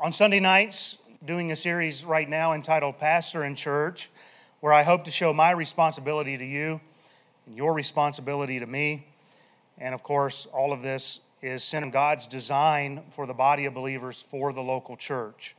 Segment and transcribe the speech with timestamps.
[0.00, 4.10] On Sunday nights, doing a series right now entitled Pastor in Church,
[4.58, 6.80] where I hope to show my responsibility to you
[7.46, 9.06] and your responsibility to me.
[9.78, 14.20] And of course, all of this is centered God's design for the body of believers
[14.20, 15.54] for the local church.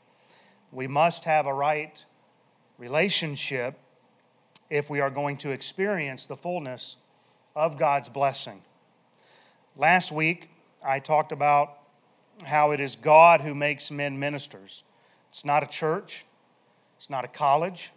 [0.74, 2.04] We must have a right
[2.78, 3.80] relationship
[4.70, 6.98] if we are going to experience the fullness
[7.56, 8.62] of God's blessing.
[9.78, 10.50] Last week,
[10.84, 11.78] I talked about
[12.44, 14.84] how it is God who makes men ministers.
[15.30, 16.26] It's not a church,
[16.98, 17.92] it's not a college,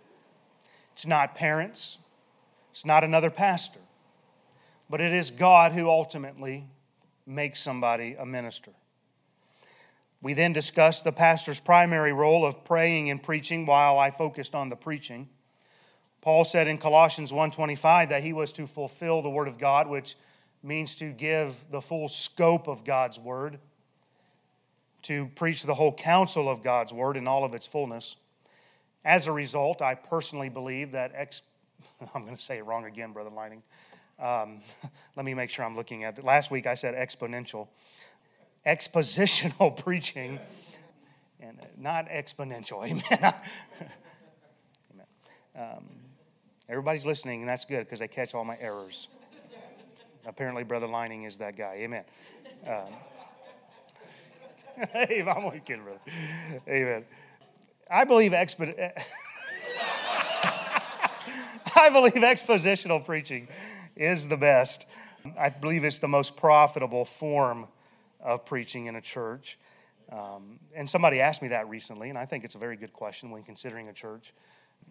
[0.92, 1.98] it's not parents,
[2.70, 3.80] it's not another pastor,
[4.88, 6.64] but it is God who ultimately
[7.26, 8.72] makes somebody a minister.
[10.20, 14.68] We then discussed the pastor's primary role of praying and preaching while I focused on
[14.68, 15.28] the preaching.
[16.20, 20.16] Paul said in Colossians 1:25 that he was to fulfill the word of God, which
[20.62, 23.60] means to give the full scope of God's word,
[25.02, 28.16] to preach the whole counsel of God's word in all of its fullness.
[29.04, 31.42] As a result, I personally believe that ex-
[32.14, 33.62] I'm going to say it wrong again, Brother Lining.
[34.18, 34.60] Um,
[35.16, 36.24] let me make sure I'm looking at it.
[36.24, 37.68] Last week I said exponential
[38.66, 40.38] expositional preaching
[41.40, 42.84] and not exponential.
[42.84, 43.34] Amen.
[44.92, 45.06] Amen.
[45.56, 45.84] Um,
[46.68, 49.08] everybody's listening, and that's good because they catch all my errors.
[50.26, 51.76] Apparently, Brother Lining is that guy.
[51.78, 52.04] Amen.
[52.66, 52.92] Um,
[54.92, 56.00] hey, I'm only kidding, brother.
[56.68, 57.04] Amen.
[57.90, 58.76] I believe expo-
[61.76, 63.48] I believe expositional preaching
[63.96, 64.86] is the best.
[65.38, 67.66] I believe it's the most profitable form
[68.20, 69.58] of preaching in a church.
[70.12, 73.30] Um, and somebody asked me that recently, and I think it's a very good question
[73.30, 74.32] when considering a church.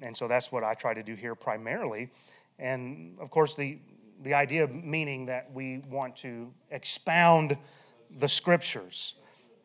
[0.02, 2.10] And so that's what I try to do here primarily.
[2.60, 3.80] And of course, the,
[4.22, 7.58] the idea of meaning that we want to expound
[8.18, 9.16] the scriptures,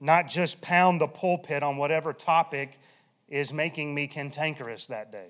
[0.03, 2.81] not just pound the pulpit on whatever topic
[3.29, 5.29] is making me cantankerous that day.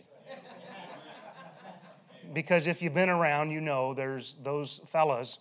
[2.33, 5.41] because if you've been around, you know there's those fellas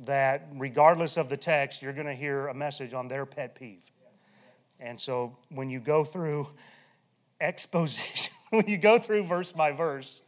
[0.00, 3.88] that regardless of the text, you're going to hear a message on their pet peeve.
[4.80, 6.48] And so when you go through
[7.40, 10.22] exposition, when you go through verse by verse,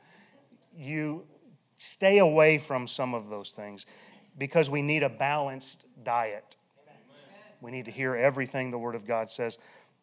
[0.79, 1.25] you
[1.77, 3.85] stay away from some of those things
[4.39, 6.55] because we need a balanced diet.
[7.65, 9.59] We need to hear everything the Word of God says.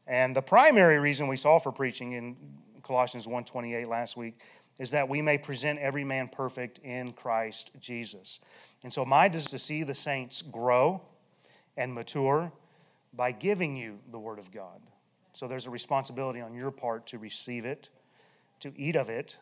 [0.08, 2.36] And the primary reason we saw for preaching in
[2.82, 4.40] Colossians 1:28 last week
[4.80, 8.40] is that we may present every man perfect in Christ Jesus.
[8.82, 11.02] And so, my desire is to see the saints grow
[11.78, 12.52] and mature
[13.14, 14.82] by giving you the Word of God.
[15.34, 17.90] So, there's a responsibility on your part to receive it,
[18.62, 19.38] to eat of it,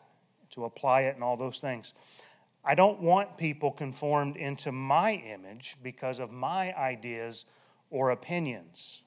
[0.50, 1.94] to apply it, and all those things.
[2.62, 7.46] I don't want people conformed into my image because of my ideas
[7.90, 9.02] or opinions.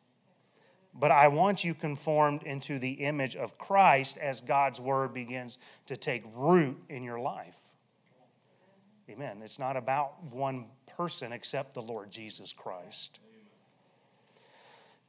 [0.94, 5.58] But I want you conformed into the image of Christ as God's word begins
[5.88, 7.60] to take root in your life.
[9.10, 9.42] Amen.
[9.44, 13.20] It's not about one person except the Lord Jesus Christ.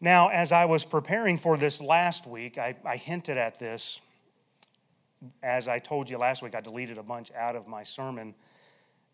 [0.00, 4.00] Now, as I was preparing for this last week, I, I, hinted at this.
[5.42, 8.34] As I told you last week, I deleted a bunch out of my sermon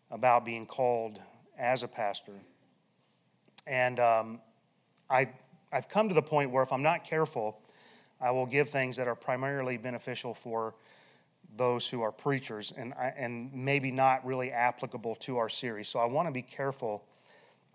[0.09, 1.19] about being called
[1.57, 2.33] as a pastor.
[3.67, 4.41] And um,
[5.11, 5.29] I,
[5.71, 7.59] I've come to the point where if I'm not careful,
[8.21, 10.75] I will give things that are primarily beneficial for
[11.57, 15.89] those who are preachers and, and maybe not really applicable to our series.
[15.89, 17.03] So I want to be careful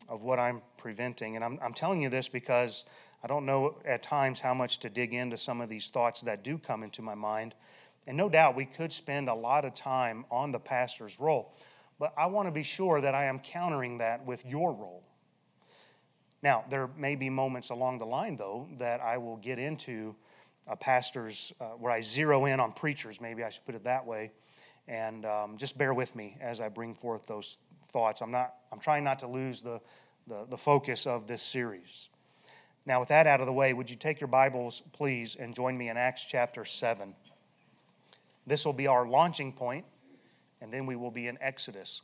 [0.08, 1.36] of what I'm preventing.
[1.36, 2.84] And I'm, I'm telling you this because
[3.22, 6.42] I don't know at times how much to dig into some of these thoughts that
[6.42, 7.54] do come into my mind.
[8.06, 11.52] And no doubt we could spend a lot of time on the pastor's role.
[11.98, 15.02] But I want to be sure that I am countering that with your role.
[16.46, 20.14] Now, there may be moments along the line, though, that I will get into
[20.68, 24.06] a pastor's, uh, where I zero in on preachers, maybe I should put it that
[24.06, 24.30] way.
[24.86, 27.58] And um, just bear with me as I bring forth those
[27.88, 28.20] thoughts.
[28.20, 29.80] I'm, not, I'm trying not to lose the,
[30.28, 32.10] the, the focus of this series.
[32.86, 35.76] Now, with that out of the way, would you take your Bibles, please, and join
[35.76, 37.12] me in Acts chapter 7?
[38.46, 39.84] This will be our launching point,
[40.60, 42.02] and then we will be in Exodus.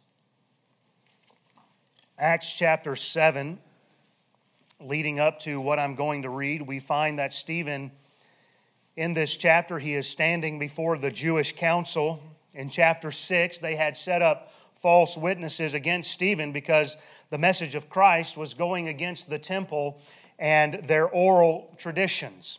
[2.18, 3.60] Acts chapter 7,
[4.86, 7.92] leading up to what I'm going to read, we find that Stephen
[8.96, 12.22] in this chapter, he is standing before the Jewish council.
[12.52, 16.98] In chapter 6, they had set up false witnesses against Stephen because
[17.30, 20.00] the message of Christ was going against the temple
[20.38, 22.58] and their oral traditions.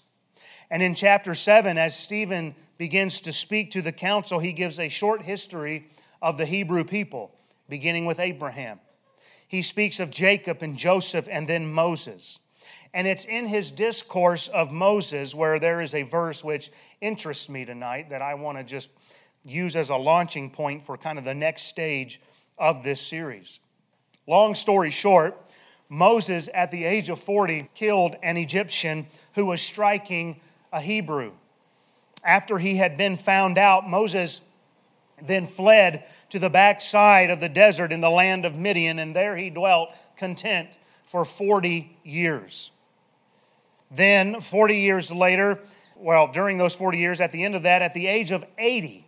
[0.72, 4.90] And in chapter 7, as Stephen begins to speak to the council, he gives a
[4.90, 5.88] short history
[6.20, 7.36] of the Hebrew people,
[7.70, 8.80] beginning with Abraham.
[9.54, 12.40] He speaks of Jacob and Joseph and then Moses.
[12.92, 16.72] And it's in his discourse of Moses where there is a verse which
[17.02, 18.90] interests me tonight that I want to just
[19.46, 22.20] use as a launching point for kind of the next stage
[22.58, 23.60] of this series.
[24.26, 25.40] Long story short,
[25.88, 30.42] Moses, at the age of 40, killed an Egyptian who was striking
[30.72, 31.32] a Hebrew.
[32.24, 34.42] After he had been found out, Moses
[35.22, 39.38] then fled to the backside of the desert in the land of Midian, and there
[39.38, 40.68] he dwelt content
[41.06, 42.72] for 40 years.
[43.92, 45.60] Then, 40 years later,
[45.96, 49.06] well, during those 40 years, at the end of that, at the age of 80,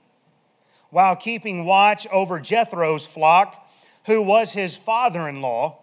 [0.91, 3.71] while keeping watch over Jethro's flock,
[4.05, 5.79] who was his father in law,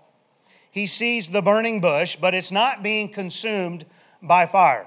[0.71, 3.85] he sees the burning bush, but it's not being consumed
[4.23, 4.87] by fire.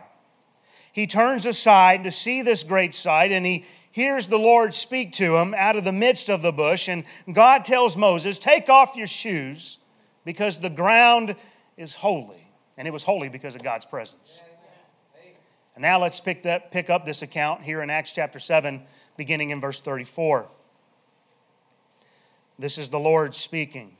[0.93, 5.37] He turns aside to see this great sight, and he hears the Lord speak to
[5.37, 6.89] him out of the midst of the bush.
[6.89, 9.79] And God tells Moses, Take off your shoes,
[10.25, 11.33] because the ground
[11.77, 12.45] is holy.
[12.77, 14.43] And it was holy because of God's presence.
[15.75, 18.83] And now let's pick, that, pick up this account here in Acts chapter 7,
[19.15, 20.49] beginning in verse 34.
[22.59, 23.95] This is the Lord speaking.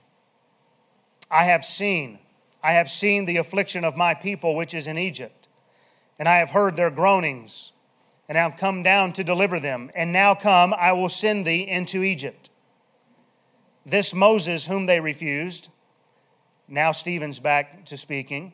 [1.31, 2.19] I have seen,
[2.61, 5.47] I have seen the affliction of my people which is in Egypt,
[6.19, 7.71] and I have heard their groanings,
[8.27, 9.91] and I have come down to deliver them.
[9.95, 12.49] And now come, I will send thee into Egypt.
[13.85, 15.69] This Moses, whom they refused,
[16.67, 18.53] now Stephen's back to speaking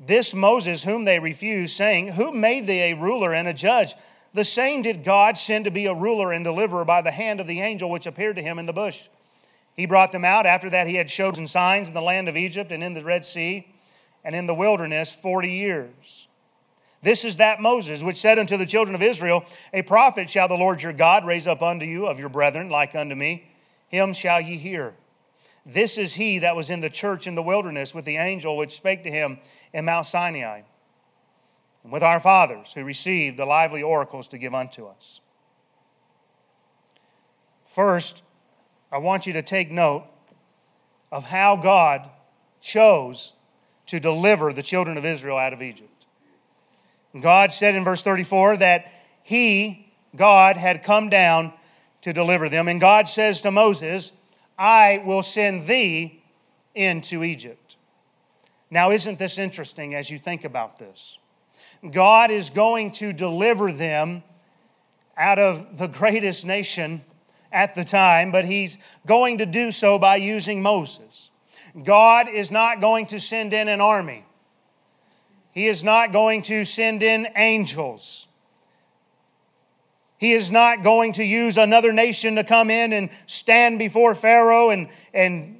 [0.00, 3.94] this Moses, whom they refused, saying, Who made thee a ruler and a judge?
[4.32, 7.46] The same did God send to be a ruler and deliverer by the hand of
[7.46, 9.08] the angel which appeared to him in the bush.
[9.74, 10.46] He brought them out.
[10.46, 13.26] After that, he had chosen signs in the land of Egypt and in the Red
[13.26, 13.66] Sea
[14.24, 16.28] and in the wilderness 40 years.
[17.02, 20.54] This is that Moses which said unto the children of Israel, A prophet shall the
[20.54, 23.50] Lord your God raise up unto you of your brethren, like unto me.
[23.88, 24.94] Him shall ye hear.
[25.64, 28.72] This is he that was in the church in the wilderness with the angel which
[28.72, 29.38] spake to him
[29.72, 30.62] in Mount Sinai,
[31.82, 35.20] and with our fathers who received the lively oracles to give unto us.
[37.64, 38.22] First,
[38.90, 40.04] I want you to take note
[41.12, 42.08] of how God
[42.60, 43.32] chose
[43.86, 45.89] to deliver the children of Israel out of Egypt.
[47.18, 48.90] God said in verse 34 that
[49.22, 51.52] He, God, had come down
[52.02, 52.68] to deliver them.
[52.68, 54.12] And God says to Moses,
[54.58, 56.22] I will send thee
[56.74, 57.76] into Egypt.
[58.70, 61.18] Now, isn't this interesting as you think about this?
[61.90, 64.22] God is going to deliver them
[65.16, 67.02] out of the greatest nation
[67.52, 71.30] at the time, but he's going to do so by using Moses.
[71.84, 74.24] God is not going to send in an army.
[75.52, 78.28] He is not going to send in angels.
[80.20, 84.68] He is not going to use another nation to come in and stand before Pharaoh
[84.68, 85.58] and, and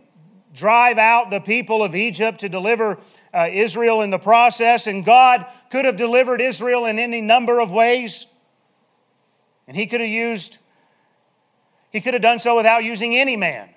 [0.53, 2.99] drive out the people of Egypt to deliver
[3.33, 4.87] uh, Israel in the process.
[4.87, 8.27] And God could have delivered Israel in any number of ways.
[9.67, 10.59] And He could have used,
[11.91, 13.70] He could have done so without using any man.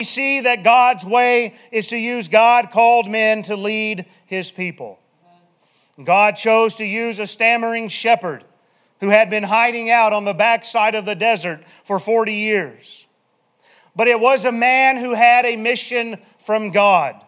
[0.00, 4.98] We see that God's way is to use God called men to lead His people.
[6.02, 8.42] God chose to use a stammering shepherd
[9.00, 13.06] who had been hiding out on the backside of the desert for 40 years.
[13.94, 17.22] But it was a man who had a mission from God,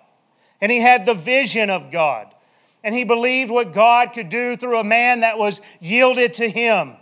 [0.63, 2.35] and he had the vision of God,
[2.83, 6.95] and he believed what God could do through a man that was yielded to him.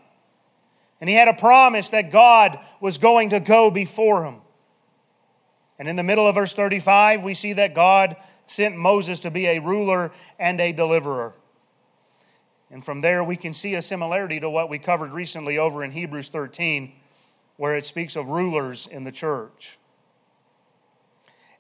[1.01, 4.41] And he had a promise that God was going to go before him.
[5.81, 8.15] And in the middle of verse 35, we see that God
[8.47, 11.33] sent Moses to be a ruler and a deliverer.
[12.71, 15.91] And from there, we can see a similarity to what we covered recently over in
[15.91, 16.93] Hebrews 13,
[17.57, 19.79] where it speaks of rulers in the church.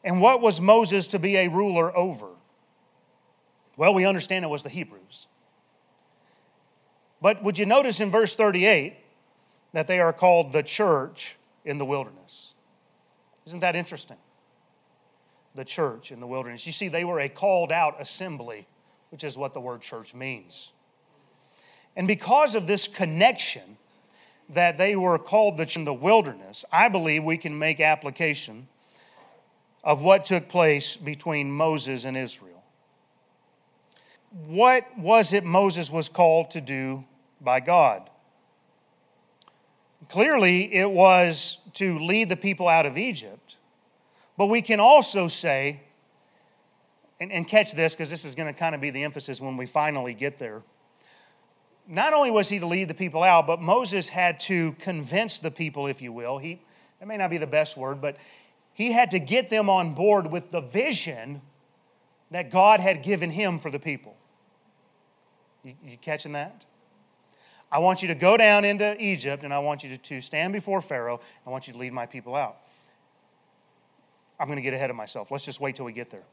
[0.04, 2.28] And what was Moses to be a ruler over?
[3.78, 5.28] Well, we understand it was the Hebrews.
[7.22, 8.98] But would you notice in verse 38
[9.72, 12.50] that they are called the church in the wilderness?
[13.50, 14.16] Isn't that interesting?
[15.57, 16.66] The church in the wilderness.
[16.66, 18.64] You see, they were a called out assembly,
[19.11, 20.71] which is what the word church means.
[21.97, 23.76] And because of this connection
[24.50, 28.69] that they were called the, in the wilderness, I believe we can make application
[29.83, 32.62] of what took place between Moses and Israel.
[34.47, 37.04] What was it Moses was called to do
[37.40, 38.09] by God?
[40.09, 43.56] Clearly, it was to lead the people out of Egypt,
[44.36, 45.80] but we can also say,
[47.18, 49.56] and, and catch this because this is going to kind of be the emphasis when
[49.56, 50.62] we finally get there
[51.90, 55.50] not only was he to lead the people out, but Moses had to convince the
[55.50, 56.38] people, if you will.
[56.38, 56.60] He,
[57.00, 58.16] that may not be the best word, but
[58.72, 61.42] he had to get them on board with the vision
[62.30, 64.16] that God had given him for the people.
[65.64, 66.64] You, you catching that?
[67.72, 70.52] I want you to go down into Egypt and I want you to, to stand
[70.52, 71.20] before Pharaoh.
[71.46, 72.56] I want you to lead my people out.
[74.38, 75.30] I'm going to get ahead of myself.
[75.30, 76.24] Let's just wait till we get there.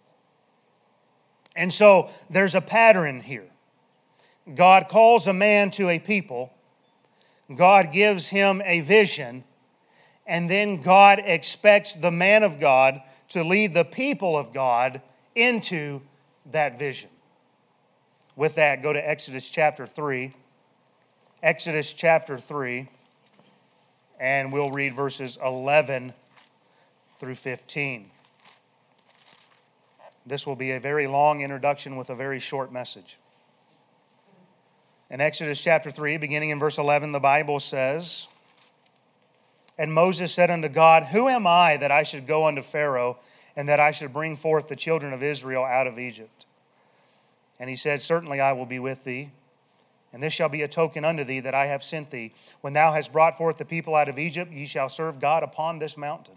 [1.55, 3.47] And so there's a pattern here.
[4.55, 6.53] God calls a man to a people,
[7.53, 9.43] God gives him a vision,
[10.25, 15.01] and then God expects the man of God to lead the people of God
[15.35, 16.01] into
[16.51, 17.09] that vision.
[18.37, 20.33] With that, go to Exodus chapter 3.
[21.43, 22.87] Exodus chapter 3,
[24.19, 26.11] and we'll read verses 11
[27.19, 28.07] through 15.
[30.25, 33.19] This will be a very long introduction with a very short message.
[35.11, 38.27] In Exodus chapter 3, beginning in verse 11, the Bible says,
[39.77, 43.19] And Moses said unto God, Who am I that I should go unto Pharaoh,
[43.55, 46.47] and that I should bring forth the children of Israel out of Egypt?
[47.59, 49.29] And he said, Certainly I will be with thee
[50.13, 52.33] and this shall be a token unto thee that I have sent thee.
[52.61, 55.79] When thou hast brought forth the people out of Egypt, ye shall serve God upon
[55.79, 56.35] this mountain.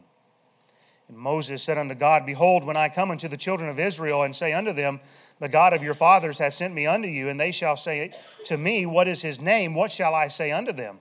[1.09, 4.35] And Moses said unto God, Behold, when I come unto the children of Israel and
[4.35, 5.01] say unto them,
[5.39, 8.13] The God of your fathers hath sent me unto you, and they shall say
[8.45, 9.75] to me, What is his name?
[9.75, 11.01] What shall I say unto them?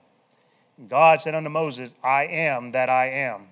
[0.78, 3.48] And God said unto Moses, I am that I am.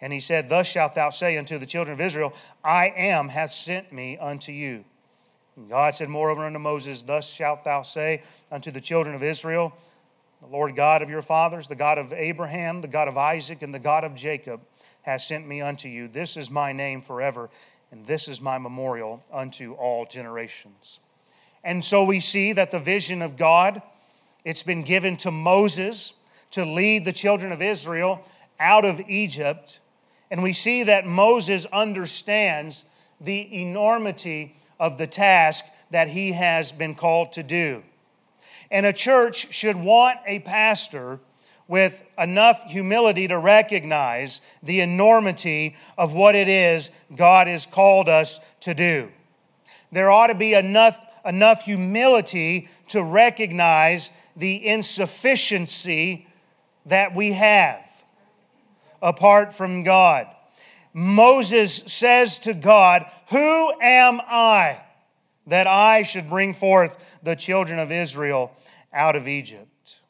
[0.00, 3.52] And he said, Thus shalt thou say unto the children of Israel, I am hath
[3.52, 4.84] sent me unto you.
[5.56, 9.72] And God said moreover unto Moses, Thus shalt thou say unto the children of Israel,
[10.40, 13.74] The Lord God of your fathers, the God of Abraham, the God of Isaac, and
[13.74, 14.60] the God of Jacob,
[15.02, 16.08] has sent me unto you.
[16.08, 17.50] This is my name forever,
[17.90, 21.00] and this is my memorial unto all generations.
[21.64, 23.82] And so we see that the vision of God,
[24.44, 26.14] it's been given to Moses
[26.52, 28.24] to lead the children of Israel
[28.58, 29.80] out of Egypt.
[30.30, 32.84] And we see that Moses understands
[33.20, 37.84] the enormity of the task that he has been called to do.
[38.68, 41.20] And a church should want a pastor
[41.68, 48.40] with enough humility to recognize the enormity of what it is God has called us
[48.62, 49.08] to do.
[49.92, 56.26] There ought to be enough, enough humility to recognize the insufficiency
[56.86, 58.02] that we have
[59.00, 60.26] apart from God.
[60.94, 64.80] Moses says to God, Who am I
[65.46, 68.52] that I should bring forth the children of Israel
[68.92, 70.00] out of Egypt?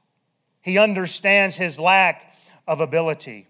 [0.61, 2.37] He understands his lack
[2.67, 3.47] of ability.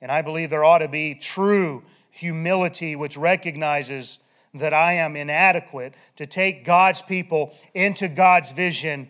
[0.00, 4.18] And I believe there ought to be true humility which recognizes
[4.54, 9.08] that I am inadequate to take God's people into God's vision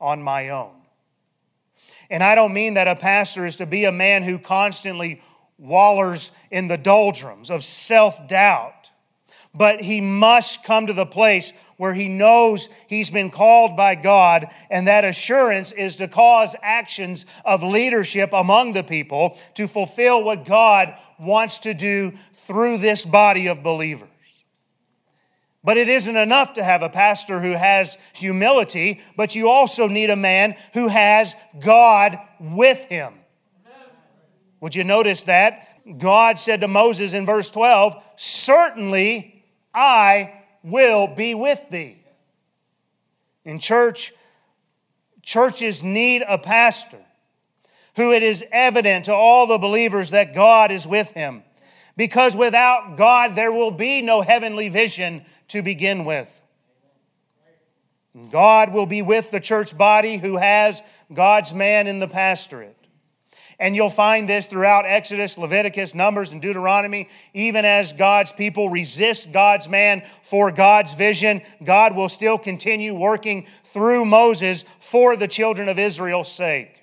[0.00, 0.72] on my own.
[2.08, 5.22] And I don't mean that a pastor is to be a man who constantly
[5.60, 8.90] wallers in the doldrums of self doubt.
[9.52, 14.48] But he must come to the place where he knows he's been called by God,
[14.70, 20.44] and that assurance is to cause actions of leadership among the people to fulfill what
[20.44, 24.08] God wants to do through this body of believers.
[25.62, 30.10] But it isn't enough to have a pastor who has humility, but you also need
[30.10, 33.19] a man who has God with him.
[34.60, 35.68] Would you notice that?
[35.98, 39.42] God said to Moses in verse 12, Certainly
[39.74, 41.96] I will be with thee.
[43.44, 44.12] In church,
[45.22, 46.98] churches need a pastor
[47.96, 51.42] who it is evident to all the believers that God is with him.
[51.96, 56.40] Because without God, there will be no heavenly vision to begin with.
[58.30, 62.76] God will be with the church body who has God's man in the pastorate.
[63.60, 67.10] And you'll find this throughout Exodus, Leviticus, Numbers, and Deuteronomy.
[67.34, 73.46] Even as God's people resist God's man for God's vision, God will still continue working
[73.64, 76.74] through Moses for the children of Israel's sake.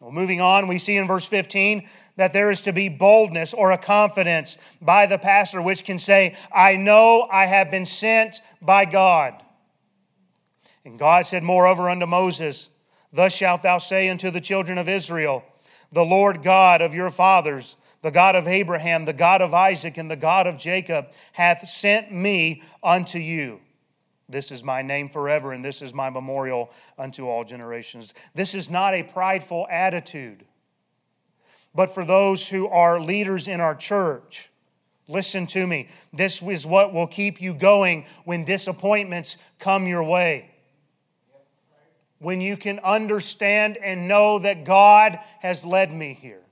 [0.00, 3.70] Well, moving on, we see in verse 15 that there is to be boldness or
[3.70, 8.84] a confidence by the pastor which can say, I know I have been sent by
[8.84, 9.40] God.
[10.84, 12.68] And God said, moreover, unto Moses,
[13.12, 15.44] Thus shalt thou say unto the children of Israel,
[15.92, 20.10] The Lord God of your fathers, the God of Abraham, the God of Isaac, and
[20.10, 23.60] the God of Jacob, hath sent me unto you.
[24.28, 28.12] This is my name forever, and this is my memorial unto all generations.
[28.34, 30.44] This is not a prideful attitude,
[31.74, 34.50] but for those who are leaders in our church.
[35.10, 35.88] Listen to me.
[36.12, 40.50] This is what will keep you going when disappointments come your way
[42.18, 46.42] when you can understand and know that God has led me here.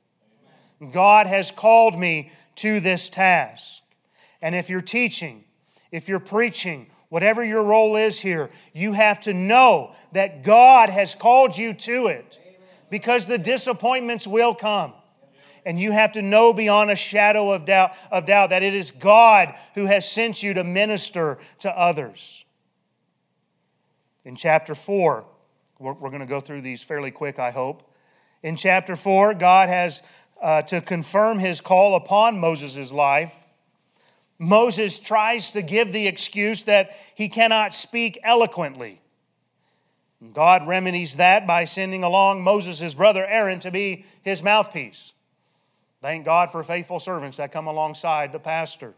[0.93, 3.83] God has called me to this task.
[4.41, 5.45] And if you're teaching,
[5.91, 11.15] if you're preaching, whatever your role is here, you have to know that God has
[11.15, 12.39] called you to it
[12.91, 14.93] because the disappointments will come.
[15.65, 18.93] And you have to know beyond a shadow of doubt, of doubt that it is
[18.93, 22.45] God who has sent you to minister to others.
[24.25, 25.25] In chapter 4,
[25.78, 27.90] we're, we're going to go through these fairly quick, I hope.
[28.42, 30.02] In chapter 4, God has
[30.40, 33.45] uh, to confirm his call upon Moses' life.
[34.38, 39.00] Moses tries to give the excuse that he cannot speak eloquently.
[40.33, 45.12] God remedies that by sending along Moses' brother Aaron to be his mouthpiece.
[46.02, 48.95] Thank God for faithful servants that come alongside the pastor.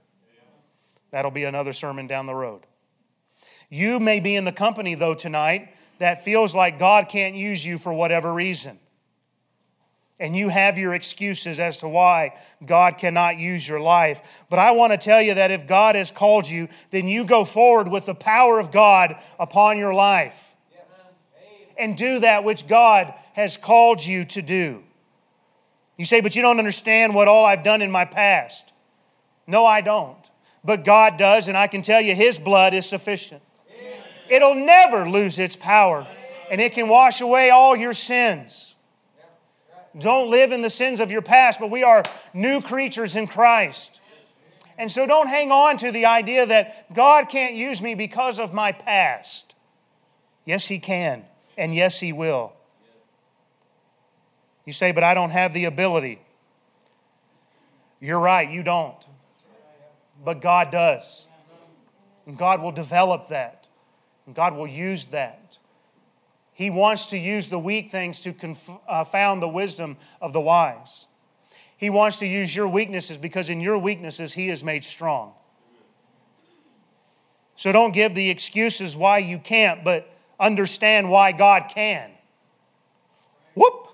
[1.11, 2.63] That'll be another sermon down the road.
[3.71, 7.79] You may be in the company, though, tonight that feels like God can't use you
[7.79, 8.79] for whatever reason.
[10.21, 14.21] And you have your excuses as to why God cannot use your life.
[14.51, 17.45] But I want to tell you that if God has called you, then you go
[17.45, 20.57] forward with the power of God upon your life.
[21.77, 24.83] And do that which God has called you to do.
[25.97, 28.73] You say, but you don't understand what all I've done in my past.
[29.47, 30.31] No, I don't.
[30.65, 33.43] But God does, and I can tell you His blood is sufficient.
[34.29, 36.07] It'll never lose its power,
[36.51, 38.77] and it can wash away all your sins.
[39.99, 42.03] Don't live in the sins of your past, but we are
[42.35, 44.01] new creatures in Christ.
[44.77, 48.55] And so don't hang on to the idea that God can't use me because of
[48.55, 49.57] my past.
[50.45, 51.25] Yes, He can,
[51.57, 52.53] and yes, He will.
[54.65, 56.21] You say, but I don't have the ability.
[58.01, 59.05] You're right, you don't.
[60.25, 61.27] But God does.
[62.27, 63.58] And God will develop that.
[64.29, 65.57] And God will use that.
[66.53, 71.07] He wants to use the weak things to confound uh, the wisdom of the wise.
[71.79, 75.33] He wants to use your weaknesses because in your weaknesses, He is made strong.
[77.57, 82.11] So don't give the excuses why you can't, but understand why God can.
[83.55, 83.89] Whoop!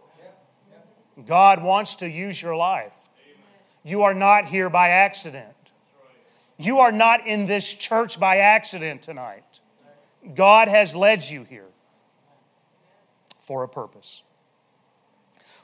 [1.29, 2.97] God wants to use your life.
[3.85, 5.55] You are not here by accident.
[6.57, 9.54] You are not in this church by accident tonight.
[10.33, 11.67] God has led you here
[13.39, 14.23] for a purpose.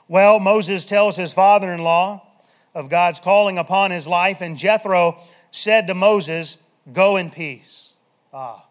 [0.07, 2.21] Well, Moses tells his father in law
[2.75, 5.17] of God's calling upon his life, and Jethro
[5.51, 6.57] said to Moses,
[6.91, 7.95] Go in peace.
[8.33, 8.65] Ah,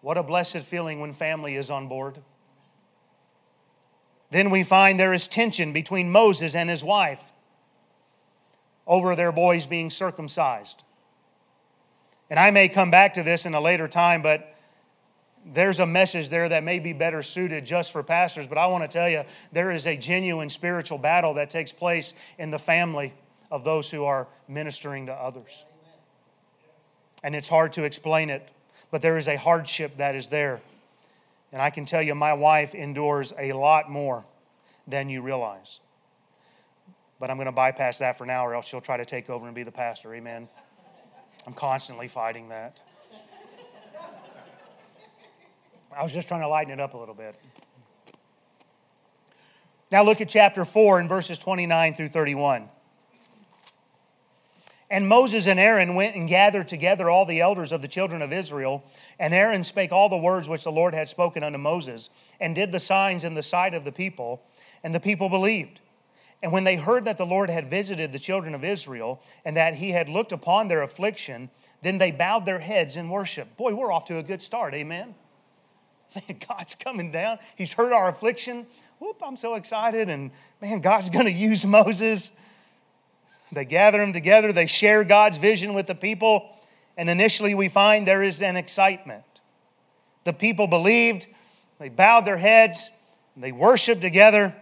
[0.00, 2.18] what a blessed feeling when family is on board.
[4.30, 7.32] Then we find there is tension between Moses and his wife
[8.86, 10.82] over their boys being circumcised.
[12.30, 14.54] And I may come back to this in a later time, but
[15.52, 18.46] there's a message there that may be better suited just for pastors.
[18.46, 22.14] But I want to tell you, there is a genuine spiritual battle that takes place
[22.38, 23.12] in the family
[23.50, 25.64] of those who are ministering to others.
[27.22, 28.48] And it's hard to explain it,
[28.90, 30.60] but there is a hardship that is there.
[31.52, 34.24] And I can tell you, my wife endures a lot more
[34.86, 35.80] than you realize.
[37.18, 39.46] But I'm going to bypass that for now, or else she'll try to take over
[39.46, 40.14] and be the pastor.
[40.14, 40.48] Amen.
[41.46, 42.80] I'm constantly fighting that.
[45.98, 47.36] I was just trying to lighten it up a little bit.
[49.90, 52.68] Now look at chapter 4 and verses 29 through 31.
[54.90, 58.32] And Moses and Aaron went and gathered together all the elders of the children of
[58.32, 58.84] Israel.
[59.18, 62.70] And Aaron spake all the words which the Lord had spoken unto Moses, and did
[62.70, 64.40] the signs in the sight of the people,
[64.84, 65.80] and the people believed.
[66.44, 69.74] And when they heard that the Lord had visited the children of Israel, and that
[69.74, 71.50] he had looked upon their affliction,
[71.82, 73.56] then they bowed their heads in worship.
[73.56, 75.16] Boy, we're off to a good start, amen.
[76.14, 77.38] Man, God's coming down.
[77.56, 78.66] He's heard our affliction.
[78.98, 80.08] Whoop, I'm so excited.
[80.08, 82.36] And man, God's going to use Moses
[83.52, 86.50] they gather them together, they share God's vision with the people,
[86.96, 89.24] and initially we find there is an excitement.
[90.24, 91.26] The people believed,
[91.78, 92.90] they bowed their heads,
[93.36, 94.54] they worshiped together.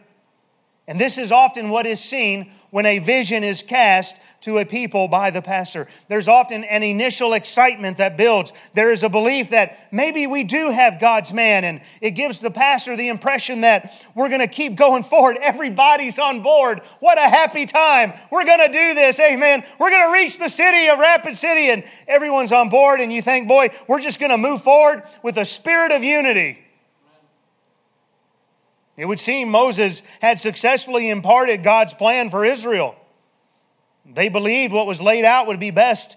[0.87, 5.09] And this is often what is seen when a vision is cast to a people
[5.09, 5.89] by the pastor.
[6.09, 8.53] There's often an initial excitement that builds.
[8.75, 12.51] There is a belief that maybe we do have God's man, and it gives the
[12.51, 15.39] pastor the impression that we're going to keep going forward.
[15.41, 16.81] Everybody's on board.
[17.01, 18.13] What a happy time.
[18.31, 19.19] We're going to do this.
[19.19, 19.65] Amen.
[19.81, 23.23] We're going to reach the city of Rapid City, and everyone's on board, and you
[23.23, 26.59] think, boy, we're just going to move forward with a spirit of unity.
[28.97, 32.97] It would seem Moses had successfully imparted God's plan for Israel.
[34.07, 36.17] They believed what was laid out would be best.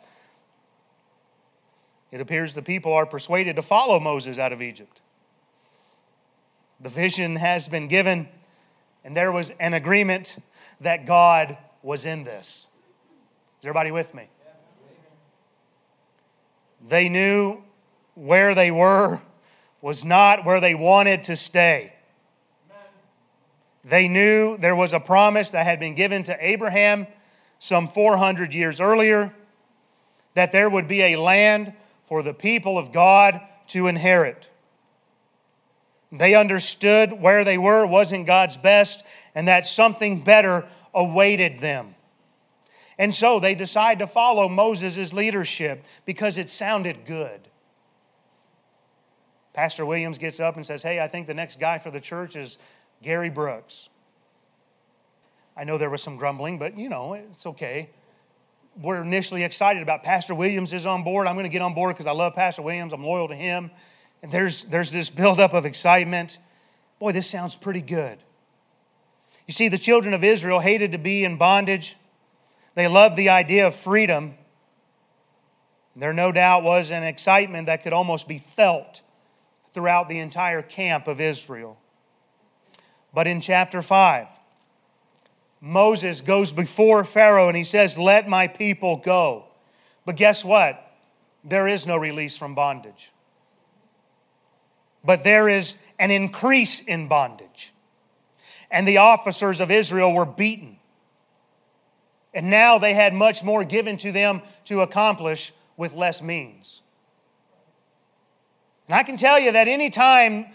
[2.12, 5.02] It appears the people are persuaded to follow Moses out of Egypt.
[6.80, 8.30] The vision has been given,
[9.04, 10.38] and there was an agreement
[10.82, 12.68] that God was in this.
[13.60, 14.28] Is everybody with me?
[16.88, 17.62] They knew
[18.16, 19.22] where they were
[19.82, 21.94] was not where they wanted to stay.
[23.90, 27.08] They knew there was a promise that had been given to Abraham
[27.58, 29.34] some 400 years earlier
[30.36, 31.74] that there would be a land
[32.04, 34.50] for the people of God to inherit.
[36.12, 41.96] They understood where they were wasn't God's best and that something better awaited them.
[43.00, 47.40] And so they decide to follow Moses' leadership because it sounded good.
[49.54, 52.36] Pastor Williams gets up and says, Hey, I think the next guy for the church
[52.36, 52.58] is
[53.02, 53.90] Gary Brooks.
[55.56, 57.90] I know there was some grumbling, but you know, it's okay.
[58.82, 61.28] We're initially excited about Pastor Williams is on board.
[61.28, 62.94] I'm going to get on board because I love Pastor Williams.
[62.94, 63.72] I'm loyal to him.
[64.22, 66.38] And there's, there's this buildup of excitement.
[67.00, 68.20] Boy, this sounds pretty good.
[69.48, 71.98] You see, the children of Israel hated to be in bondage.
[72.76, 74.36] They loved the idea of freedom.
[75.96, 79.02] There no doubt was an excitement that could almost be felt
[79.74, 81.78] throughout the entire camp of Israel.
[83.14, 84.28] But in chapter 5,
[85.62, 89.46] Moses goes before Pharaoh and he says, Let my people go.
[90.06, 90.86] But guess what?
[91.44, 93.12] There is no release from bondage.
[95.04, 97.74] But there is an increase in bondage.
[98.72, 100.78] And the officers of Israel were beaten.
[102.34, 106.82] And now they had much more given to them to accomplish with less means.
[108.88, 110.48] And I can tell you that anytime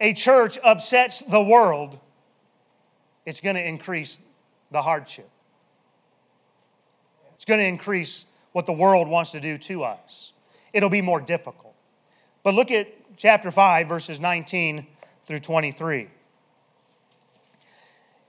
[0.00, 1.98] a church upsets the world,
[3.26, 4.22] it's going to increase
[4.70, 5.28] the hardship.
[7.34, 10.32] It's going to increase what the world wants to do to us.
[10.72, 11.74] It'll be more difficult.
[12.42, 14.86] But look at chapter 5, verses 19
[15.26, 16.08] through 23.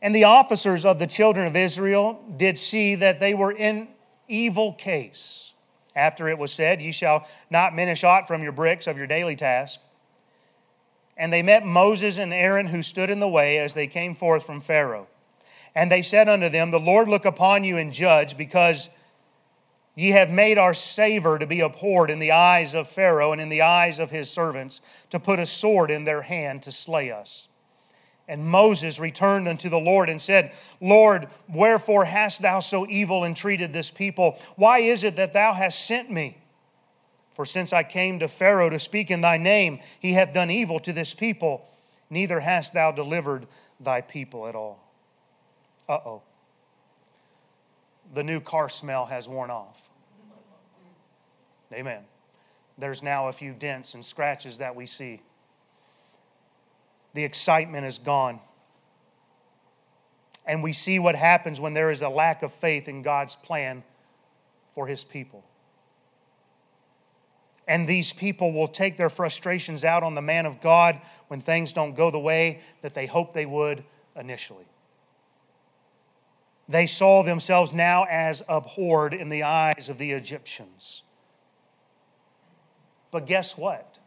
[0.01, 3.87] And the officers of the children of Israel did see that they were in
[4.27, 5.53] evil case.
[5.95, 9.35] After it was said, Ye shall not minish aught from your bricks of your daily
[9.35, 9.81] task.
[11.19, 14.45] And they met Moses and Aaron, who stood in the way as they came forth
[14.45, 15.07] from Pharaoh.
[15.75, 18.89] And they said unto them, The Lord look upon you and judge, because
[19.95, 23.49] ye have made our savor to be abhorred in the eyes of Pharaoh and in
[23.49, 24.79] the eyes of his servants,
[25.09, 27.49] to put a sword in their hand to slay us.
[28.29, 33.73] And Moses returned unto the Lord and said, Lord, wherefore hast thou so evil entreated
[33.73, 34.39] this people?
[34.55, 36.37] Why is it that thou hast sent me?
[37.39, 40.77] For since I came to Pharaoh to speak in thy name, he hath done evil
[40.81, 41.65] to this people,
[42.09, 43.47] neither hast thou delivered
[43.79, 44.85] thy people at all.
[45.87, 46.21] Uh oh.
[48.13, 49.89] The new car smell has worn off.
[51.71, 52.03] Amen.
[52.77, 55.21] There's now a few dents and scratches that we see
[57.13, 58.41] the excitement is gone.
[60.45, 63.85] And we see what happens when there is a lack of faith in God's plan
[64.73, 65.45] for his people.
[67.69, 71.71] And these people will take their frustrations out on the man of God when things
[71.71, 73.83] don't go the way that they hoped they would
[74.17, 74.65] initially.
[76.67, 81.03] They saw themselves now as abhorred in the eyes of the Egyptians.
[83.11, 83.99] But guess what?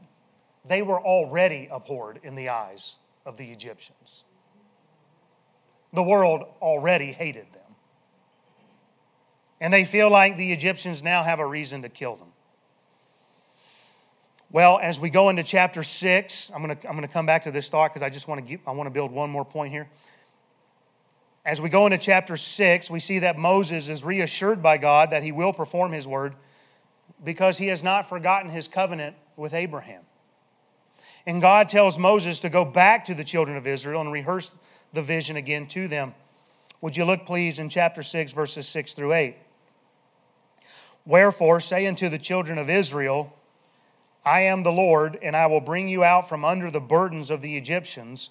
[0.65, 2.97] they were already abhorred in the eyes
[3.27, 4.25] of the Egyptians.
[5.93, 7.63] The world already hated them.
[9.61, 12.32] And they feel like the Egyptians now have a reason to kill them.
[14.53, 17.51] Well, as we go into chapter 6, I'm going to, I'm to come back to
[17.51, 19.89] this thought because I just want to, I want to build one more point here.
[21.43, 25.23] As we go into chapter 6, we see that Moses is reassured by God that
[25.23, 26.35] he will perform his word
[27.25, 30.03] because he has not forgotten his covenant with Abraham.
[31.25, 34.55] And God tells Moses to go back to the children of Israel and rehearse
[34.93, 36.15] the vision again to them.
[36.83, 39.37] Would you look, please, in chapter 6, verses 6 through 8?
[41.07, 43.33] Wherefore, say unto the children of Israel,
[44.25, 47.43] I am the Lord, and I will bring you out from under the burdens of
[47.43, 48.31] the Egyptians,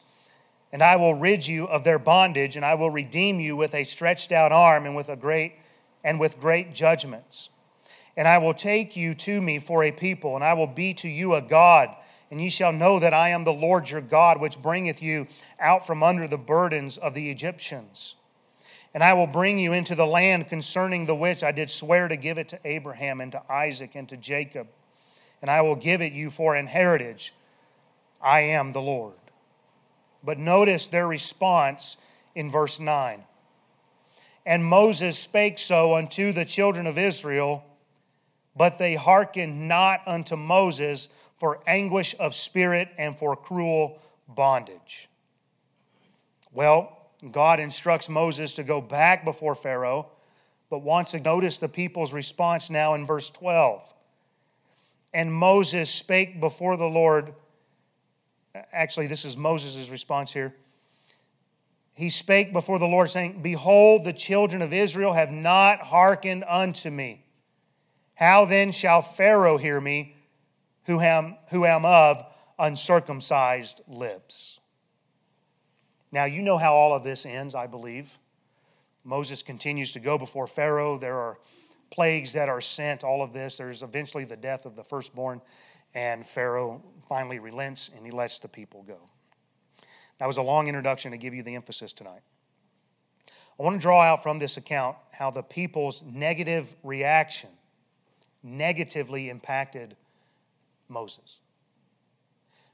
[0.72, 3.84] and I will rid you of their bondage, and I will redeem you with a
[3.84, 5.54] stretched out arm and with a great
[6.04, 7.50] and with great judgments.
[8.16, 11.10] And I will take you to me for a people, and I will be to
[11.10, 11.96] you a God
[12.32, 15.28] and ye shall know that I am the Lord your God, which bringeth you
[15.60, 18.16] out from under the burdens of the Egyptians.
[18.94, 22.16] And I will bring you into the land concerning the which I did swear to
[22.16, 24.68] give it to Abraham and to Isaac and to Jacob.
[25.42, 27.34] And I will give it you for an heritage.
[28.22, 29.16] I am the Lord.
[30.24, 31.98] But notice their response
[32.36, 33.24] in verse 9.
[34.46, 37.64] And Moses spake so unto the children of Israel,
[38.56, 45.10] but they hearkened not unto Moses for anguish of spirit and for cruel bondage.
[46.52, 46.98] Well,
[47.32, 50.10] God instructs Moses to go back before Pharaoh,
[50.70, 53.94] but wants to notice the people's response now in verse 12.
[55.14, 57.34] And Moses spake before the Lord.
[58.72, 60.54] Actually, this is Moses' response here.
[61.94, 66.90] He spake before the Lord, saying, Behold, the children of Israel have not hearkened unto
[66.90, 67.26] me.
[68.16, 70.16] How then shall Pharaoh hear me,
[70.86, 72.24] who am, who am of
[72.58, 74.60] uncircumcised lips?
[76.12, 78.18] Now, you know how all of this ends, I believe.
[79.04, 80.98] Moses continues to go before Pharaoh.
[80.98, 81.40] There are
[81.92, 83.58] plagues that are sent, all of this.
[83.58, 85.42] There's eventually the death of the firstborn,
[85.94, 88.98] and Pharaoh finally relents and he lets the people go.
[90.18, 92.22] That was a long introduction to give you the emphasis tonight.
[93.60, 97.50] I want to draw out from this account how the people's negative reaction
[98.44, 99.96] negatively impacted
[100.88, 101.42] Moses.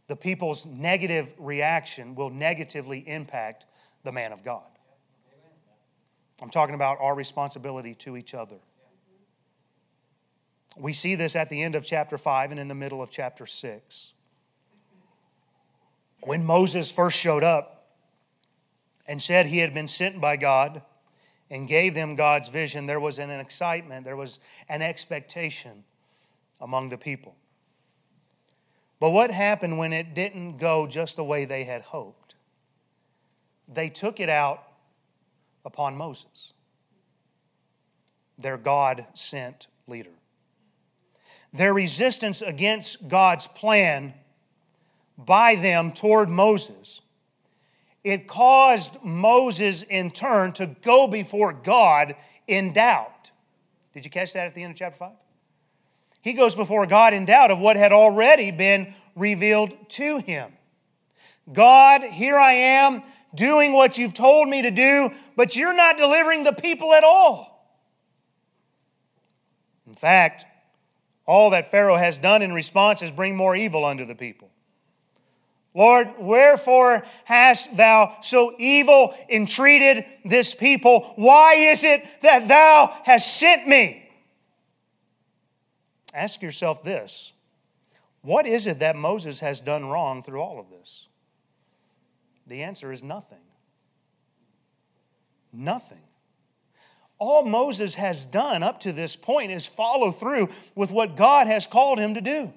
[0.07, 3.65] The people's negative reaction will negatively impact
[4.03, 4.63] the man of God.
[6.41, 8.57] I'm talking about our responsibility to each other.
[10.79, 13.45] We see this at the end of chapter 5 and in the middle of chapter
[13.45, 14.13] 6.
[16.21, 17.87] When Moses first showed up
[19.07, 20.81] and said he had been sent by God
[21.49, 25.83] and gave them God's vision, there was an excitement, there was an expectation
[26.59, 27.35] among the people.
[28.99, 32.35] But what happened when it didn't go just the way they had hoped?
[33.67, 34.63] They took it out
[35.65, 36.53] upon Moses,
[38.37, 40.16] their God sent leader.
[41.53, 44.13] Their resistance against God's plan
[45.17, 47.01] by them toward Moses,
[48.03, 52.15] it caused Moses in turn to go before God
[52.47, 53.31] in doubt.
[53.93, 55.11] Did you catch that at the end of chapter 5?
[56.21, 60.51] He goes before God in doubt of what had already been revealed to him.
[61.51, 63.01] God, here I am
[63.33, 67.73] doing what you've told me to do, but you're not delivering the people at all.
[69.87, 70.45] In fact,
[71.27, 74.49] all that Pharaoh has done in response is bring more evil unto the people.
[75.75, 81.13] Lord, wherefore hast thou so evil entreated this people?
[81.17, 84.09] Why is it that thou hast sent me?
[86.13, 87.31] Ask yourself this
[88.21, 91.09] What is it that Moses has done wrong through all of this?
[92.47, 93.37] The answer is nothing.
[95.53, 96.01] Nothing.
[97.19, 101.65] All Moses has done up to this point is follow through with what God has
[101.65, 102.53] called him to do.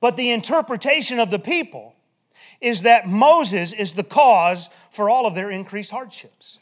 [0.00, 1.94] But the interpretation of the people
[2.60, 6.58] is that Moses is the cause for all of their increased hardships.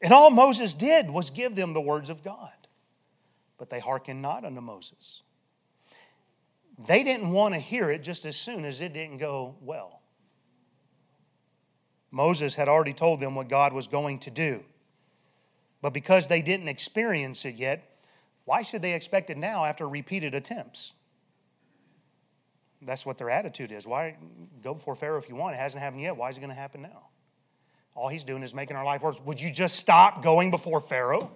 [0.00, 2.50] And all Moses did was give them the words of God.
[3.56, 5.22] But they hearkened not unto Moses.
[6.86, 10.01] They didn't want to hear it just as soon as it didn't go well.
[12.12, 14.62] Moses had already told them what God was going to do.
[15.80, 17.98] But because they didn't experience it yet,
[18.44, 20.92] why should they expect it now after repeated attempts?
[22.82, 23.86] That's what their attitude is.
[23.86, 24.16] Why
[24.62, 25.54] go before Pharaoh if you want?
[25.54, 26.16] It hasn't happened yet.
[26.16, 27.08] Why is it going to happen now?
[27.94, 29.20] All he's doing is making our life worse.
[29.24, 31.30] Would you just stop going before Pharaoh?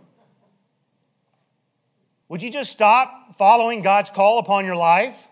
[2.29, 5.29] Would you just stop following God's call upon your life?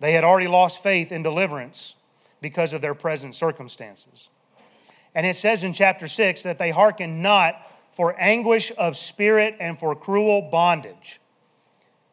[0.00, 1.94] They had already lost faith in deliverance
[2.40, 4.30] because of their present circumstances.
[5.14, 7.54] And it says in chapter 6 that they hearkened not
[7.90, 11.20] for anguish of spirit and for cruel bondage,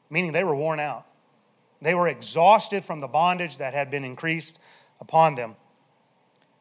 [0.09, 1.05] meaning they were worn out.
[1.81, 4.59] They were exhausted from the bondage that had been increased
[4.99, 5.55] upon them.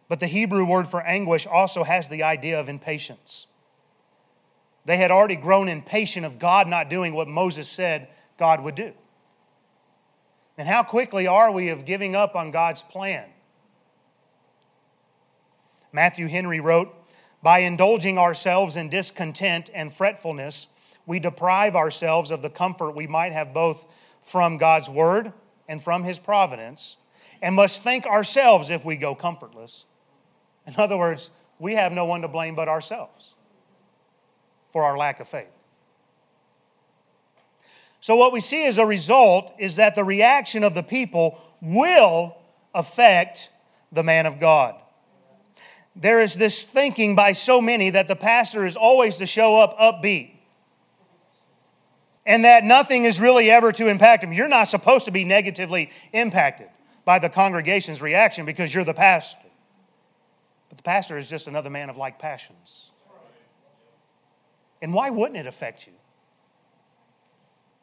[0.09, 3.47] But the Hebrew word for anguish also has the idea of impatience.
[4.85, 8.93] They had already grown impatient of God not doing what Moses said God would do.
[10.59, 13.25] And how quickly are we of giving up on God's plan?
[15.95, 16.93] Matthew Henry wrote,
[17.41, 20.67] By indulging ourselves in discontent and fretfulness,
[21.07, 23.87] we deprive ourselves of the comfort we might have both
[24.21, 25.33] from God's word
[25.69, 26.97] and from his providence,
[27.41, 29.85] and must thank ourselves if we go comfortless.
[30.67, 31.31] In other words,
[31.61, 33.35] we have no one to blame but ourselves
[34.73, 35.47] for our lack of faith.
[38.01, 42.37] So, what we see as a result is that the reaction of the people will
[42.75, 43.51] affect
[43.93, 44.75] the man of God.
[45.97, 49.79] There is this thinking by so many that the pastor is always to show up
[49.79, 50.33] upbeat
[52.27, 54.33] and that nothing is really ever to impact him.
[54.33, 56.69] You're not supposed to be negatively impacted
[57.05, 59.41] by the congregation's reaction because you're the pastor.
[60.69, 62.91] But the pastor is just another man of like passions.
[64.83, 65.93] And why wouldn't it affect you?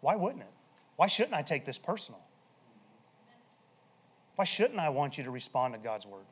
[0.02, 0.52] Why wouldn't it?
[0.95, 2.21] Why shouldn't I take this personal?
[4.36, 6.26] Why shouldn't I want you to respond to God's word?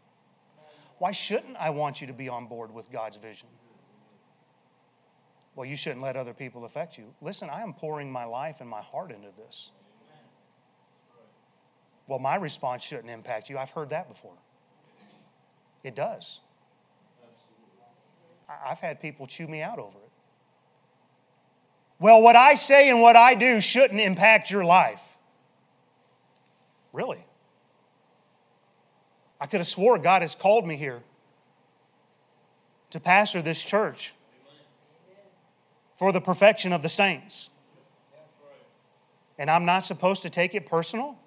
[1.00, 3.48] Why shouldn't I want you to be on board with God's vision?
[5.56, 7.14] Well, you shouldn't let other people affect you.
[7.22, 9.72] Listen, I am pouring my life and my heart into this.
[12.08, 13.58] Well, my response shouldn't impact you.
[13.58, 14.38] I've heard that before.
[15.84, 16.42] It does.
[18.66, 20.12] I've had people chew me out over it.
[22.00, 25.18] Well, what I say and what I do shouldn't impact your life.
[26.94, 27.24] Really?
[29.40, 31.02] I could have swore God has called me here
[32.92, 34.14] to pastor this church
[35.96, 37.50] for the perfection of the saints.
[39.38, 41.18] And I'm not supposed to take it personal?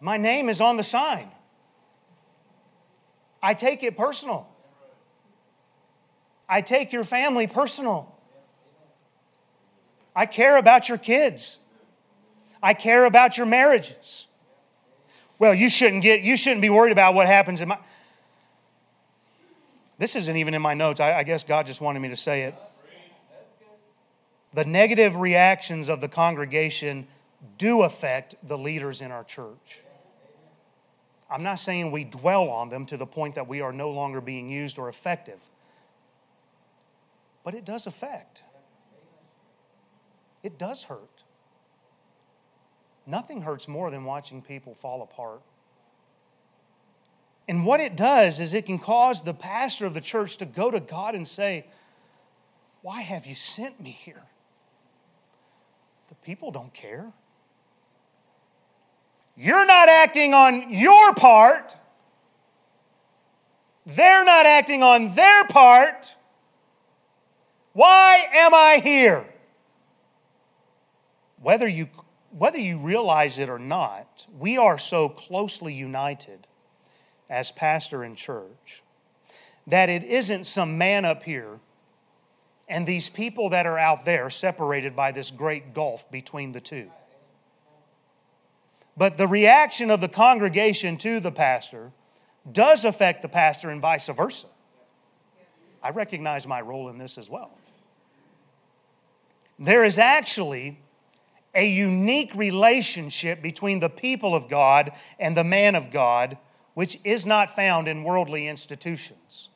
[0.00, 1.30] My name is on the sign.
[3.42, 4.48] I take it personal.
[6.48, 8.14] I take your family personal.
[10.16, 11.58] I care about your kids.
[12.62, 14.26] I care about your marriages.
[15.38, 17.78] Well, you shouldn't get you shouldn't be worried about what happens in my
[19.98, 21.00] This isn't even in my notes.
[21.00, 22.54] I, I guess God just wanted me to say it.
[24.52, 27.08] The negative reactions of the congregation
[27.58, 29.82] do affect the leaders in our church.
[31.30, 34.20] I'm not saying we dwell on them to the point that we are no longer
[34.20, 35.40] being used or effective,
[37.42, 38.42] but it does affect.
[40.42, 41.13] It does hurt.
[43.06, 45.40] Nothing hurts more than watching people fall apart.
[47.46, 50.70] And what it does is it can cause the pastor of the church to go
[50.70, 51.66] to God and say,
[52.80, 54.22] Why have you sent me here?
[56.08, 57.12] The people don't care.
[59.36, 61.76] You're not acting on your part.
[63.84, 66.14] They're not acting on their part.
[67.74, 69.26] Why am I here?
[71.42, 71.88] Whether you,
[72.36, 76.46] whether you realize it or not, we are so closely united
[77.30, 78.82] as pastor and church
[79.68, 81.60] that it isn't some man up here
[82.68, 86.90] and these people that are out there separated by this great gulf between the two.
[88.96, 91.92] But the reaction of the congregation to the pastor
[92.50, 94.48] does affect the pastor and vice versa.
[95.82, 97.56] I recognize my role in this as well.
[99.58, 100.78] There is actually
[101.54, 106.36] a unique relationship between the people of God and the man of God,
[106.74, 109.48] which is not found in worldly institutions.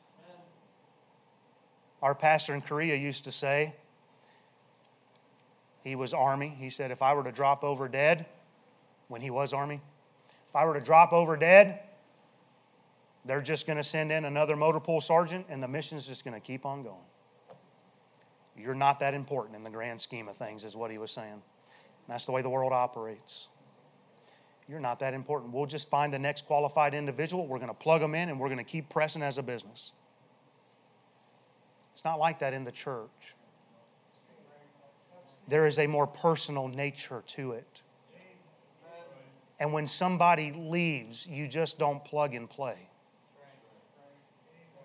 [2.01, 3.73] Our pastor in Korea used to say,
[5.83, 6.55] he was Army.
[6.57, 8.25] He said, if I were to drop over dead,
[9.09, 9.81] when he was Army.
[10.47, 11.79] If I were to drop over dead,
[13.25, 16.33] they're just going to send in another motor pool sergeant, and the mission's just going
[16.33, 16.95] to keep on going.
[18.57, 21.41] You're not that important in the grand scheme of things, is what he was saying.
[22.09, 23.47] That's the way the world operates.
[24.67, 25.53] You're not that important.
[25.53, 28.47] We'll just find the next qualified individual, we're going to plug them in, and we're
[28.47, 29.93] going to keep pressing as a business.
[31.93, 33.35] It's not like that in the church.
[35.47, 37.81] There is a more personal nature to it.
[39.59, 42.77] And when somebody leaves, you just don't plug and play.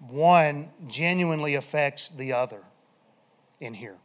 [0.01, 2.63] One genuinely affects the other
[3.61, 3.99] in here.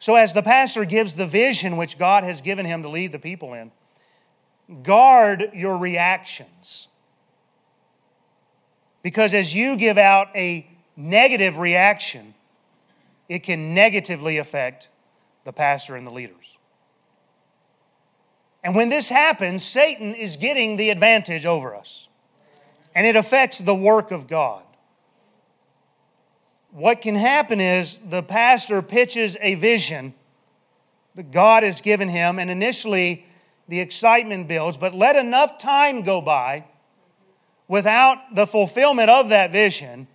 [0.00, 3.18] So, as the pastor gives the vision which God has given him to lead the
[3.18, 3.70] people in,
[4.82, 6.88] guard your reactions.
[9.02, 12.34] Because as you give out a negative reaction,
[13.28, 14.88] it can negatively affect
[15.44, 16.58] the pastor and the leaders.
[18.64, 22.08] And when this happens, Satan is getting the advantage over us.
[22.94, 24.62] And it affects the work of God.
[26.72, 30.14] What can happen is the pastor pitches a vision
[31.16, 33.26] that God has given him, and initially
[33.68, 36.64] the excitement builds, but let enough time go by
[37.66, 40.06] without the fulfillment of that vision.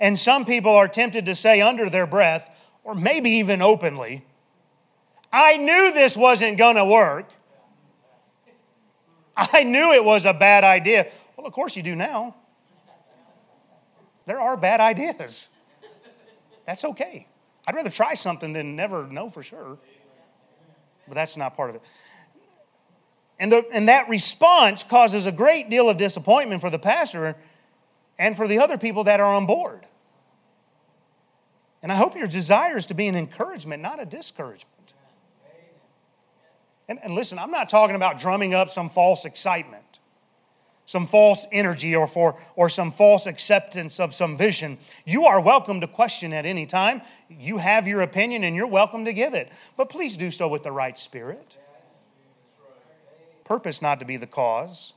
[0.00, 2.50] And some people are tempted to say under their breath,
[2.82, 4.24] or maybe even openly,
[5.32, 7.30] I knew this wasn't going to work.
[9.36, 11.08] I knew it was a bad idea.
[11.36, 12.36] Well, of course you do now.
[14.26, 15.50] There are bad ideas.
[16.66, 17.26] That's okay.
[17.66, 19.78] I'd rather try something than never know for sure.
[21.06, 21.82] But that's not part of it.
[23.38, 27.36] And, the, and that response causes a great deal of disappointment for the pastor
[28.18, 29.86] and for the other people that are on board.
[31.82, 34.94] And I hope your desire is to be an encouragement, not a discouragement.
[36.88, 39.83] And, and listen, I'm not talking about drumming up some false excitement,
[40.86, 44.78] some false energy, or, for, or some false acceptance of some vision.
[45.04, 47.00] You are welcome to question at any time.
[47.28, 49.50] You have your opinion and you're welcome to give it.
[49.76, 51.56] But please do so with the right spirit.
[53.44, 54.92] Purpose not to be the cause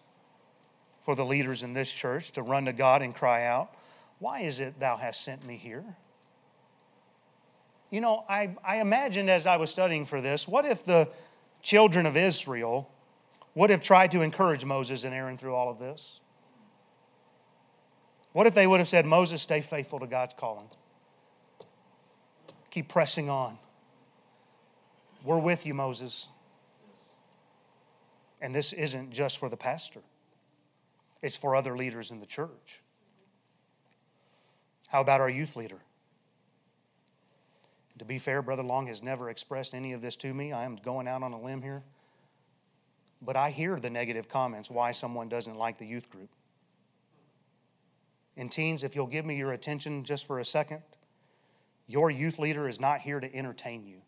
[1.02, 3.74] for the leaders in this church to run to God and cry out,
[4.20, 5.86] Why is it thou hast sent me here?
[7.90, 11.10] You know, I, I imagined as I was studying for this, what if the
[11.62, 12.92] children of Israel
[13.58, 16.20] would have tried to encourage Moses and Aaron through all of this?
[18.34, 20.70] What if they would have said, Moses, stay faithful to God's calling?
[22.70, 23.58] Keep pressing on.
[25.24, 26.30] We're with you, Moses.
[28.42, 30.02] And this isn't just for the pastor,
[31.24, 32.84] it's for other leaders in the church.
[34.88, 35.80] How about our youth leader?
[37.98, 40.54] To be fair, Brother Long has never expressed any of this to me.
[40.54, 41.82] I am going out on a limb here.
[43.22, 46.30] But I hear the negative comments why someone doesn't like the youth group.
[48.36, 50.82] And, teens, if you'll give me your attention just for a second,
[51.88, 54.02] your youth leader is not here to entertain you.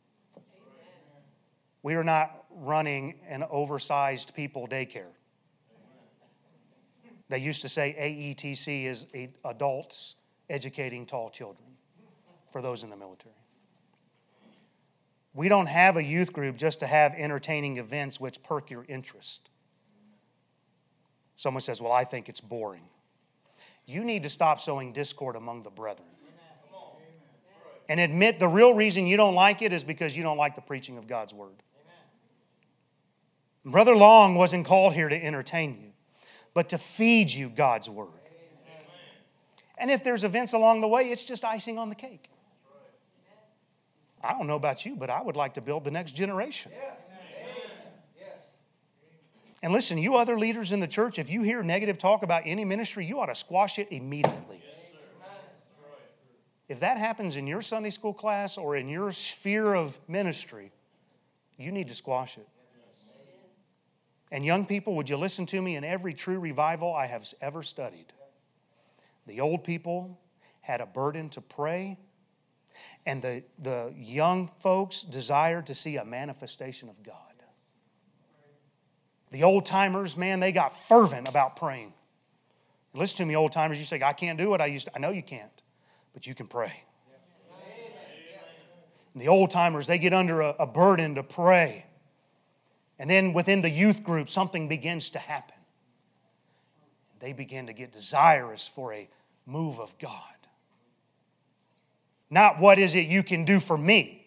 [1.81, 5.13] We are not running an oversized people daycare.
[7.29, 9.07] They used to say AETC is
[9.45, 10.15] adults
[10.49, 11.67] educating tall children
[12.51, 13.38] for those in the military.
[15.33, 19.49] We don't have a youth group just to have entertaining events which perk your interest.
[21.35, 22.89] Someone says, Well, I think it's boring.
[23.85, 26.07] You need to stop sowing discord among the brethren.
[27.87, 30.61] And admit the real reason you don't like it is because you don't like the
[30.61, 31.63] preaching of God's word.
[33.65, 35.91] Brother Long wasn't called here to entertain you,
[36.53, 38.09] but to feed you God's word.
[39.77, 42.29] And if there's events along the way, it's just icing on the cake.
[44.21, 46.71] I don't know about you, but I would like to build the next generation.
[46.75, 46.97] Yes.
[49.61, 52.63] And listen, you other leaders in the church, if you hear negative talk about any
[52.63, 54.61] ministry, you ought to squash it immediately.
[56.69, 60.71] If that happens in your Sunday school class or in your sphere of ministry,
[61.57, 62.47] you need to squash it.
[64.31, 65.75] And young people, would you listen to me?
[65.75, 68.13] In every true revival I have ever studied,
[69.25, 70.19] the old people
[70.61, 71.97] had a burden to pray,
[73.09, 77.15] and the, the young folks desired to see a manifestation of God.
[79.31, 81.93] The old timers, man, they got fervent about praying.
[82.93, 83.79] Listen to me, old timers.
[83.79, 84.61] You say, I can't do it.
[84.61, 84.95] I used to.
[84.95, 85.51] I know you can't,
[86.13, 86.83] but you can pray.
[89.13, 91.85] And the old timers, they get under a, a burden to pray.
[92.99, 95.55] And then within the youth group, something begins to happen.
[97.19, 99.09] They begin to get desirous for a
[99.47, 100.38] move of God.
[102.29, 104.25] Not what is it you can do for me,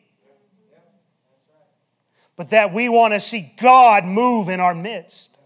[2.36, 5.38] but that we want to see God move in our midst.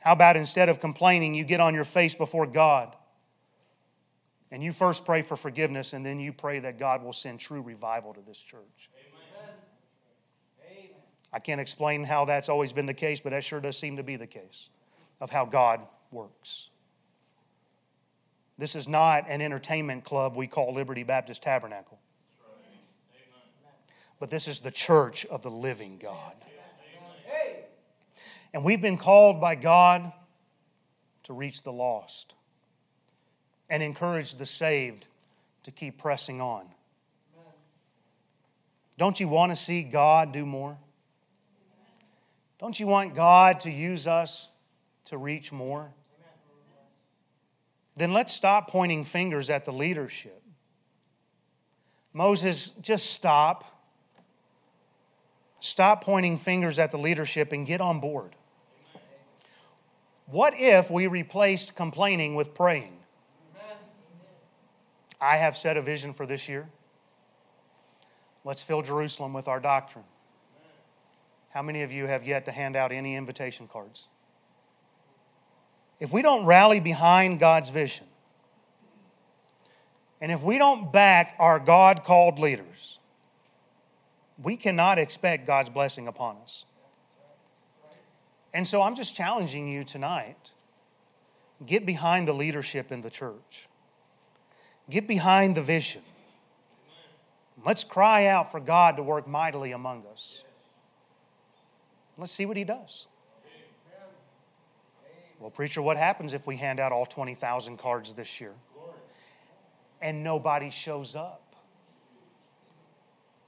[0.00, 2.94] How about instead of complaining, you get on your face before God
[4.50, 7.60] and you first pray for forgiveness and then you pray that God will send true
[7.60, 8.90] revival to this church?
[11.30, 14.02] I can't explain how that's always been the case, but that sure does seem to
[14.02, 14.70] be the case
[15.20, 16.70] of how God works.
[18.58, 22.00] This is not an entertainment club we call Liberty Baptist Tabernacle.
[24.18, 26.34] But this is the church of the living God.
[28.52, 30.12] And we've been called by God
[31.24, 32.34] to reach the lost
[33.70, 35.06] and encourage the saved
[35.62, 36.66] to keep pressing on.
[38.96, 40.76] Don't you want to see God do more?
[42.58, 44.48] Don't you want God to use us
[45.04, 45.92] to reach more?
[47.98, 50.40] Then let's stop pointing fingers at the leadership.
[52.12, 53.64] Moses, just stop.
[55.58, 58.36] Stop pointing fingers at the leadership and get on board.
[60.26, 62.96] What if we replaced complaining with praying?
[65.20, 66.68] I have set a vision for this year.
[68.44, 70.04] Let's fill Jerusalem with our doctrine.
[71.50, 74.06] How many of you have yet to hand out any invitation cards?
[76.00, 78.06] If we don't rally behind God's vision,
[80.20, 82.98] and if we don't back our God called leaders,
[84.42, 86.64] we cannot expect God's blessing upon us.
[88.54, 90.52] And so I'm just challenging you tonight
[91.66, 93.68] get behind the leadership in the church,
[94.88, 96.02] get behind the vision.
[97.64, 100.44] Let's cry out for God to work mightily among us.
[102.16, 103.07] Let's see what he does.
[105.38, 108.54] Well, preacher, what happens if we hand out all 20,000 cards this year
[110.00, 111.54] and nobody shows up?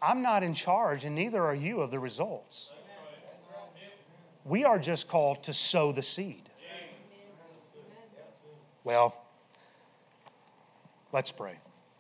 [0.01, 2.71] I'm not in charge, and neither are you of the results.
[4.45, 6.49] We are just called to sow the seed.
[8.83, 9.15] Well,
[11.13, 11.59] let's pray.